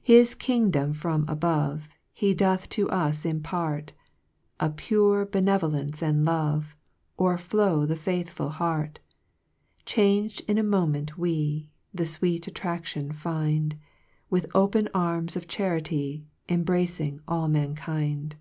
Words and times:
His 0.02 0.34
kingdom 0.34 0.92
from 0.92 1.24
above, 1.26 1.88
He 2.12 2.34
doth 2.34 2.68
to 2.68 2.90
us 2.90 3.24
impart, 3.24 3.94
And 4.60 4.76
pure 4.76 5.24
benevolence 5.24 6.02
and 6.02 6.26
love, 6.26 6.76
O'erflow 7.18 7.86
the 7.86 7.96
faithful 7.96 8.50
heart: 8.50 8.98
Chang'd 9.86 10.42
in 10.46 10.58
a 10.58 10.62
moment 10.62 11.16
we 11.16 11.70
The 11.94 12.04
fweet 12.04 12.46
attraction 12.46 13.10
find, 13.10 13.78
With 14.28 14.54
open 14.54 14.90
arms 14.92 15.34
of 15.34 15.48
Charity 15.48 16.26
Embracing 16.50 17.22
all 17.26 17.48
mankind. 17.48 18.36